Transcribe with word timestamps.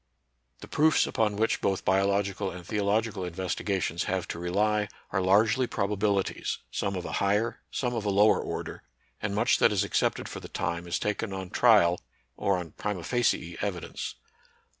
The 0.61 0.67
proofs 0.67 1.05
upon 1.05 1.35
which 1.35 1.61
both 1.61 1.85
biological 1.85 2.49
and 2.49 2.65
theological 2.65 3.23
investigations 3.23 4.05
have 4.05 4.27
to 4.29 4.39
rely 4.39 4.87
are 5.11 5.21
largely 5.21 5.67
probabilities, 5.67 6.57
some 6.71 6.95
of 6.95 7.05
a 7.05 7.11
higher, 7.21 7.61
some 7.69 7.93
of 7.93 8.03
a 8.03 8.09
lower 8.09 8.39
order, 8.41 8.81
and 9.21 9.35
much 9.35 9.59
that 9.59 9.71
is 9.71 9.83
accepted 9.83 10.27
for 10.27 10.39
the 10.39 10.49
time 10.49 10.87
is 10.87 10.97
taken 10.97 11.31
on 11.33 11.51
trial 11.51 12.01
or 12.35 12.57
on 12.57 12.71
prima 12.71 13.03
facie 13.03 13.57
evi 13.57 13.81
dence. 13.81 14.15